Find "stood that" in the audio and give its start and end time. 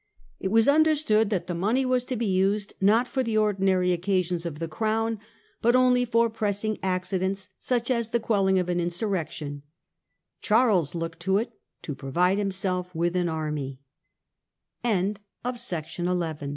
0.95-1.45